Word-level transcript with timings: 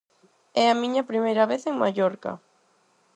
É 0.63 0.65
a 0.69 0.79
miña 0.81 1.07
primeira 1.11 1.43
vez 1.51 1.61
en 1.65 1.75
Mallorca. 1.83 2.31